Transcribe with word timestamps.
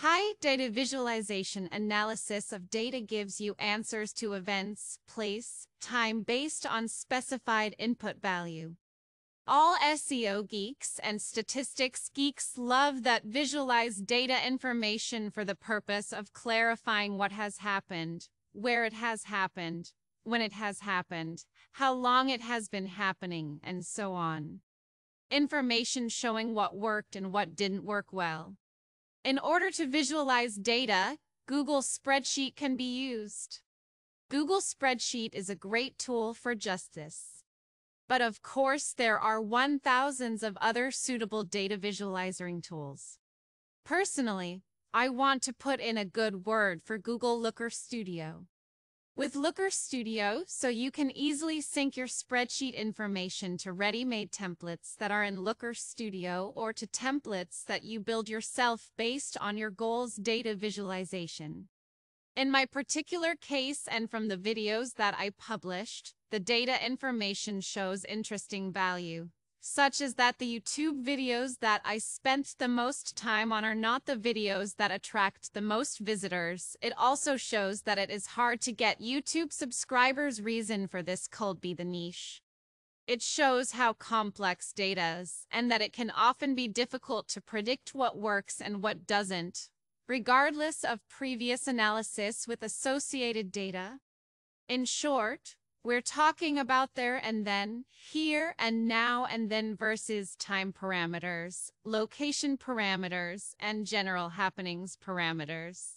High 0.00 0.34
data 0.40 0.70
visualization 0.70 1.68
analysis 1.72 2.52
of 2.52 2.70
data 2.70 3.00
gives 3.00 3.40
you 3.40 3.56
answers 3.58 4.12
to 4.12 4.34
events, 4.34 5.00
place, 5.08 5.66
time 5.80 6.22
based 6.22 6.64
on 6.64 6.86
specified 6.86 7.74
input 7.80 8.22
value. 8.22 8.76
All 9.44 9.76
SEO 9.78 10.48
geeks 10.48 11.00
and 11.02 11.20
statistics 11.20 12.10
geeks 12.14 12.56
love 12.56 13.02
that 13.02 13.24
visualize 13.24 13.96
data 13.96 14.36
information 14.46 15.32
for 15.32 15.44
the 15.44 15.56
purpose 15.56 16.12
of 16.12 16.32
clarifying 16.32 17.18
what 17.18 17.32
has 17.32 17.58
happened, 17.58 18.28
where 18.52 18.84
it 18.84 18.92
has 18.92 19.24
happened, 19.24 19.90
when 20.22 20.40
it 20.40 20.52
has 20.52 20.78
happened, 20.78 21.44
how 21.72 21.92
long 21.92 22.28
it 22.28 22.42
has 22.42 22.68
been 22.68 22.86
happening, 22.86 23.58
and 23.64 23.84
so 23.84 24.12
on. 24.12 24.60
Information 25.28 26.08
showing 26.08 26.54
what 26.54 26.76
worked 26.76 27.16
and 27.16 27.32
what 27.32 27.56
didn't 27.56 27.82
work 27.82 28.12
well. 28.12 28.54
In 29.28 29.38
order 29.38 29.70
to 29.72 29.86
visualize 29.86 30.54
data, 30.54 31.18
Google 31.46 31.82
Spreadsheet 31.82 32.56
can 32.56 32.76
be 32.76 32.98
used. 33.10 33.60
Google 34.30 34.62
Spreadsheet 34.62 35.34
is 35.34 35.50
a 35.50 35.54
great 35.54 35.98
tool 35.98 36.32
for 36.32 36.54
just 36.54 36.94
this. 36.94 37.44
But 38.08 38.22
of 38.22 38.40
course, 38.40 38.94
there 38.96 39.18
are 39.18 39.38
1,000s 39.38 40.42
of 40.42 40.56
other 40.62 40.90
suitable 40.90 41.44
data 41.44 41.76
visualizing 41.76 42.62
tools. 42.62 43.18
Personally, 43.84 44.62
I 44.94 45.10
want 45.10 45.42
to 45.42 45.52
put 45.52 45.78
in 45.78 45.98
a 45.98 46.06
good 46.06 46.46
word 46.46 46.80
for 46.82 46.96
Google 46.96 47.38
Looker 47.38 47.68
Studio. 47.68 48.46
With 49.18 49.34
Looker 49.34 49.68
Studio, 49.68 50.44
so 50.46 50.68
you 50.68 50.92
can 50.92 51.10
easily 51.10 51.60
sync 51.60 51.96
your 51.96 52.06
spreadsheet 52.06 52.76
information 52.76 53.58
to 53.58 53.72
ready-made 53.72 54.30
templates 54.30 54.94
that 54.98 55.10
are 55.10 55.24
in 55.24 55.40
Looker 55.40 55.74
Studio 55.74 56.52
or 56.54 56.72
to 56.74 56.86
templates 56.86 57.64
that 57.64 57.82
you 57.82 57.98
build 57.98 58.28
yourself 58.28 58.92
based 58.96 59.36
on 59.40 59.58
your 59.58 59.70
goals 59.70 60.14
data 60.14 60.54
visualization. 60.54 61.66
In 62.36 62.48
my 62.48 62.64
particular 62.64 63.34
case 63.34 63.88
and 63.90 64.08
from 64.08 64.28
the 64.28 64.36
videos 64.36 64.94
that 64.94 65.16
I 65.18 65.30
published, 65.30 66.14
the 66.30 66.38
data 66.38 66.76
information 66.86 67.60
shows 67.60 68.04
interesting 68.04 68.72
value 68.72 69.30
such 69.60 70.00
as 70.00 70.14
that 70.14 70.38
the 70.38 70.60
YouTube 70.60 71.04
videos 71.04 71.58
that 71.60 71.80
I 71.84 71.98
spent 71.98 72.54
the 72.58 72.68
most 72.68 73.16
time 73.16 73.52
on 73.52 73.64
are 73.64 73.74
not 73.74 74.06
the 74.06 74.16
videos 74.16 74.76
that 74.76 74.90
attract 74.90 75.54
the 75.54 75.60
most 75.60 75.98
visitors. 75.98 76.76
It 76.80 76.92
also 76.96 77.36
shows 77.36 77.82
that 77.82 77.98
it 77.98 78.10
is 78.10 78.28
hard 78.28 78.60
to 78.62 78.72
get 78.72 79.00
YouTube 79.00 79.52
subscribers 79.52 80.40
reason 80.40 80.86
for 80.86 81.02
this 81.02 81.26
could 81.26 81.60
be 81.60 81.74
the 81.74 81.84
niche. 81.84 82.40
It 83.06 83.22
shows 83.22 83.72
how 83.72 83.94
complex 83.94 84.72
data 84.72 85.18
is 85.20 85.46
and 85.50 85.70
that 85.70 85.80
it 85.80 85.94
can 85.94 86.10
often 86.10 86.54
be 86.54 86.68
difficult 86.68 87.26
to 87.28 87.40
predict 87.40 87.94
what 87.94 88.18
works 88.18 88.60
and 88.60 88.82
what 88.82 89.06
doesn't, 89.06 89.70
regardless 90.06 90.84
of 90.84 91.08
previous 91.08 91.66
analysis 91.66 92.46
with 92.46 92.62
associated 92.62 93.50
data. 93.50 94.00
In 94.68 94.84
short, 94.84 95.56
we're 95.88 96.02
talking 96.02 96.58
about 96.58 96.96
there 96.96 97.16
and 97.16 97.46
then, 97.46 97.82
here 97.88 98.54
and 98.58 98.86
now 98.86 99.24
and 99.24 99.48
then 99.48 99.74
versus 99.74 100.36
time 100.36 100.70
parameters, 100.70 101.70
location 101.82 102.58
parameters, 102.58 103.54
and 103.58 103.86
general 103.86 104.28
happenings 104.28 104.98
parameters. 105.02 105.92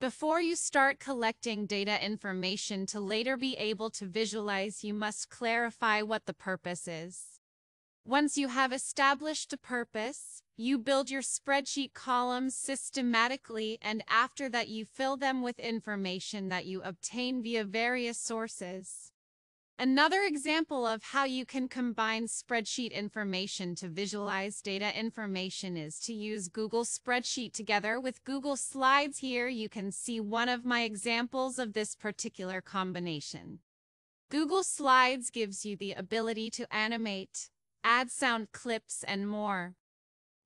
Before 0.00 0.40
you 0.40 0.56
start 0.56 0.98
collecting 0.98 1.66
data 1.66 2.04
information 2.04 2.84
to 2.86 2.98
later 2.98 3.36
be 3.36 3.54
able 3.58 3.90
to 3.90 4.06
visualize, 4.06 4.82
you 4.82 4.92
must 4.92 5.30
clarify 5.30 6.02
what 6.02 6.26
the 6.26 6.34
purpose 6.34 6.88
is. 6.88 7.38
Once 8.04 8.36
you 8.36 8.48
have 8.48 8.72
established 8.72 9.52
a 9.52 9.56
purpose, 9.56 10.42
you 10.56 10.76
build 10.78 11.12
your 11.12 11.22
spreadsheet 11.22 11.92
columns 11.92 12.56
systematically 12.56 13.78
and 13.80 14.02
after 14.08 14.48
that 14.48 14.66
you 14.66 14.84
fill 14.84 15.16
them 15.16 15.42
with 15.42 15.60
information 15.60 16.48
that 16.48 16.66
you 16.66 16.82
obtain 16.82 17.40
via 17.40 17.62
various 17.62 18.18
sources. 18.18 19.11
Another 19.78 20.22
example 20.22 20.86
of 20.86 21.02
how 21.02 21.24
you 21.24 21.44
can 21.44 21.66
combine 21.66 22.26
spreadsheet 22.26 22.92
information 22.92 23.74
to 23.76 23.88
visualize 23.88 24.62
data 24.62 24.96
information 24.96 25.76
is 25.76 25.98
to 26.00 26.12
use 26.12 26.48
Google 26.48 26.84
Spreadsheet 26.84 27.52
together 27.52 27.98
with 27.98 28.22
Google 28.22 28.54
Slides. 28.54 29.18
Here 29.18 29.48
you 29.48 29.68
can 29.68 29.90
see 29.90 30.20
one 30.20 30.48
of 30.48 30.64
my 30.64 30.82
examples 30.82 31.58
of 31.58 31.72
this 31.72 31.96
particular 31.96 32.60
combination. 32.60 33.58
Google 34.30 34.62
Slides 34.62 35.30
gives 35.30 35.64
you 35.64 35.76
the 35.76 35.92
ability 35.92 36.48
to 36.50 36.72
animate, 36.72 37.50
add 37.82 38.10
sound 38.10 38.52
clips, 38.52 39.02
and 39.02 39.28
more. 39.28 39.74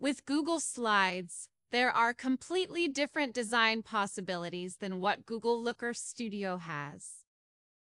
With 0.01 0.25
Google 0.25 0.61
Slides, 0.61 1.49
there 1.73 1.91
are 1.91 2.15
completely 2.15 2.89
different 2.89 3.35
design 3.35 3.83
possibilities 3.83 4.77
than 4.77 5.01
what 5.01 5.27
Google 5.27 5.63
Looker 5.63 5.93
Studio 5.93 6.57
has. 6.57 7.26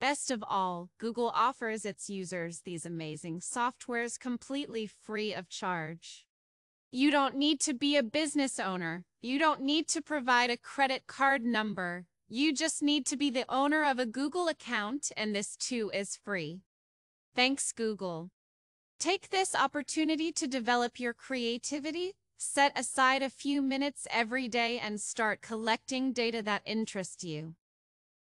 Best 0.06 0.30
of 0.30 0.44
all, 0.46 0.88
Google 0.98 1.32
offers 1.34 1.84
its 1.84 2.08
users 2.08 2.60
these 2.60 2.86
amazing 2.86 3.40
softwares 3.40 4.20
completely 4.20 4.86
free 4.86 5.34
of 5.34 5.48
charge. 5.48 6.24
You 6.92 7.10
don't 7.10 7.34
need 7.34 7.58
to 7.62 7.74
be 7.74 7.96
a 7.96 8.04
business 8.04 8.60
owner. 8.60 9.02
You 9.20 9.40
don't 9.40 9.62
need 9.62 9.88
to 9.88 10.00
provide 10.00 10.48
a 10.48 10.56
credit 10.56 11.08
card 11.08 11.44
number. 11.44 12.06
You 12.28 12.54
just 12.54 12.84
need 12.84 13.04
to 13.06 13.16
be 13.16 13.30
the 13.30 13.46
owner 13.48 13.82
of 13.82 13.98
a 13.98 14.06
Google 14.06 14.46
account 14.46 15.10
and 15.16 15.34
this 15.34 15.56
too 15.56 15.90
is 15.92 16.14
free. 16.14 16.60
Thanks 17.34 17.72
Google. 17.72 18.30
Take 19.00 19.30
this 19.30 19.56
opportunity 19.56 20.30
to 20.30 20.46
develop 20.46 21.00
your 21.00 21.14
creativity, 21.14 22.12
set 22.36 22.78
aside 22.78 23.22
a 23.22 23.28
few 23.28 23.60
minutes 23.60 24.06
every 24.12 24.46
day 24.46 24.78
and 24.78 25.00
start 25.00 25.40
collecting 25.42 26.12
data 26.12 26.42
that 26.42 26.62
interests 26.64 27.24
you. 27.24 27.56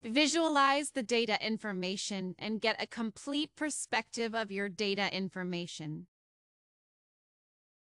Visualize 0.05 0.91
the 0.91 1.03
data 1.03 1.39
information 1.45 2.35
and 2.39 2.61
get 2.61 2.83
a 2.83 2.87
complete 2.87 3.55
perspective 3.57 4.35
of 4.35 4.51
your 4.51 4.69
data 4.69 5.15
information. 5.15 6.07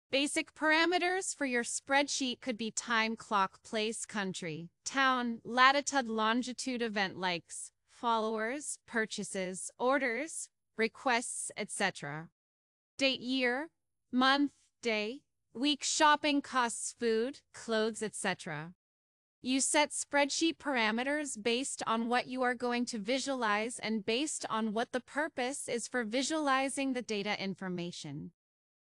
Basic 0.10 0.56
parameters 0.56 1.36
for 1.36 1.46
your 1.46 1.64
spreadsheet 1.64 2.40
could 2.40 2.58
be 2.58 2.72
time, 2.72 3.18
clock, 3.18 3.62
place, 3.62 4.06
country, 4.06 4.70
town, 4.86 5.40
latitude, 5.44 6.08
longitude, 6.08 6.82
event 6.82 7.18
likes, 7.18 7.72
followers, 7.90 8.80
purchases, 8.88 9.70
orders, 9.78 10.48
requests, 10.78 11.52
etc 11.58 12.30
date 12.98 13.20
year, 13.20 13.70
month, 14.12 14.52
day, 14.82 15.20
week 15.54 15.84
shopping 15.84 16.42
costs 16.42 16.96
food, 17.00 17.42
clothes, 17.54 18.02
etc. 18.02 18.74
You 19.42 19.62
set 19.62 19.92
spreadsheet 19.92 20.58
parameters 20.58 21.42
based 21.42 21.84
on 21.86 22.10
what 22.10 22.28
you 22.28 22.42
are 22.42 22.56
going 22.56 22.86
to 22.86 22.98
visualize 22.98 23.80
and 23.80 24.06
based 24.06 24.46
on 24.50 24.74
what 24.74 24.92
the 24.92 25.00
purpose 25.00 25.70
is 25.70 25.88
for 25.88 26.04
visualizing 26.04 26.94
the 26.94 27.02
data 27.02 27.42
information. 27.42 28.32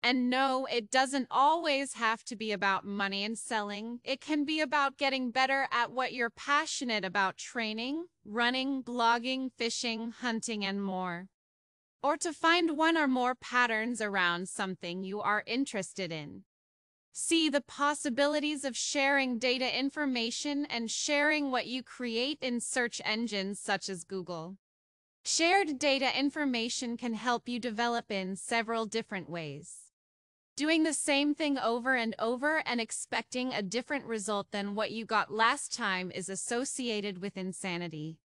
And 0.01 0.29
no, 0.29 0.65
it 0.71 0.89
doesn't 0.89 1.27
always 1.29 1.93
have 1.93 2.23
to 2.25 2.35
be 2.35 2.51
about 2.51 2.85
money 2.85 3.23
and 3.25 3.37
selling. 3.37 3.99
It 4.03 4.21
can 4.21 4.45
be 4.45 4.61
about 4.61 4.97
getting 4.97 5.31
better 5.31 5.67
at 5.71 5.91
what 5.91 6.13
you're 6.13 6.29
passionate 6.29 7.03
about 7.03 7.37
training, 7.37 8.05
running, 8.23 8.81
blogging, 8.81 9.49
fishing, 9.57 10.11
hunting, 10.11 10.63
and 10.63 10.81
more 10.81 11.27
or 12.01 12.17
to 12.17 12.33
find 12.33 12.77
one 12.77 12.97
or 12.97 13.07
more 13.07 13.35
patterns 13.35 14.01
around 14.01 14.47
something 14.47 15.03
you 15.03 15.19
are 15.19 15.43
interested 15.45 16.11
in. 16.11 16.43
See 17.21 17.49
the 17.49 17.59
possibilities 17.59 18.63
of 18.63 18.77
sharing 18.77 19.39
data 19.39 19.77
information 19.77 20.65
and 20.65 20.89
sharing 20.89 21.51
what 21.51 21.67
you 21.67 21.83
create 21.83 22.39
in 22.41 22.61
search 22.61 23.01
engines 23.03 23.59
such 23.59 23.89
as 23.89 24.05
Google. 24.05 24.55
Shared 25.25 25.77
data 25.77 26.17
information 26.17 26.95
can 26.95 27.15
help 27.15 27.49
you 27.49 27.59
develop 27.59 28.09
in 28.09 28.37
several 28.37 28.85
different 28.85 29.29
ways. 29.29 29.91
Doing 30.55 30.83
the 30.83 30.93
same 30.93 31.35
thing 31.35 31.59
over 31.59 31.93
and 31.93 32.15
over 32.17 32.63
and 32.65 32.79
expecting 32.79 33.53
a 33.53 33.61
different 33.61 34.05
result 34.05 34.51
than 34.51 34.73
what 34.73 34.91
you 34.91 35.05
got 35.05 35.29
last 35.29 35.73
time 35.73 36.11
is 36.15 36.29
associated 36.29 37.21
with 37.21 37.35
insanity. 37.35 38.17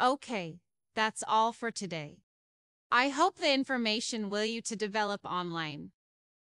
Okay, 0.00 0.60
that's 0.94 1.24
all 1.26 1.52
for 1.52 1.72
today. 1.72 2.18
I 2.92 3.08
hope 3.08 3.38
the 3.38 3.52
information 3.52 4.30
will 4.30 4.44
you 4.44 4.62
to 4.62 4.76
develop 4.76 5.20
online. 5.24 5.90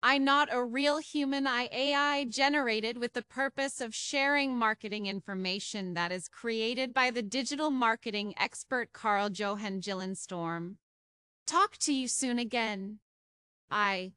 I 0.05 0.19
not 0.19 0.49
a 0.51 0.65
real 0.65 0.99
human 0.99 1.47
I 1.47 1.69
AI 1.71 2.25
generated 2.25 2.99
with 2.99 3.13
the 3.13 3.23
purpose 3.23 3.81
of 3.81 3.95
sharing 3.95 4.57
marketing 4.57 5.07
information 5.07 5.95
that 5.95 6.11
is 6.11 6.27
created 6.27 6.93
by 6.93 7.13
the 7.13 7.23
digital 7.23 7.71
marketing 7.71 8.35
expert 8.37 8.93
Carl 8.93 9.31
Johan 9.31 9.81
Gillenstorm. 9.81 10.75
Talk 11.47 11.77
to 11.79 11.95
you 11.95 12.09
soon 12.09 12.41
again. 12.41 12.99
I 13.71 14.15